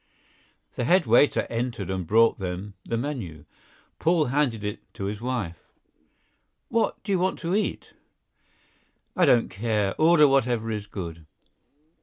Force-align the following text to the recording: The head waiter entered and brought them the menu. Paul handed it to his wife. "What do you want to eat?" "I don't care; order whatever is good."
The 0.73 0.83
head 0.85 1.05
waiter 1.05 1.45
entered 1.47 1.91
and 1.91 2.07
brought 2.07 2.39
them 2.39 2.73
the 2.83 2.97
menu. 2.97 3.45
Paul 3.99 4.25
handed 4.33 4.63
it 4.63 4.79
to 4.95 5.03
his 5.05 5.21
wife. 5.21 5.59
"What 6.69 7.03
do 7.03 7.11
you 7.11 7.19
want 7.19 7.37
to 7.41 7.53
eat?" 7.55 7.93
"I 9.15 9.25
don't 9.25 9.49
care; 9.49 9.93
order 9.99 10.27
whatever 10.27 10.71
is 10.71 10.87
good." 10.87 11.27